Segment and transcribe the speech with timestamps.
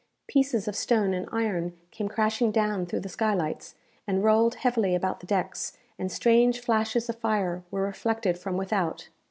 [0.27, 3.75] Pieces of stone and iron came crashing down through the skylights,
[4.07, 9.09] and rolled heavily about the decks, and strange flashes of fire were reflected from without.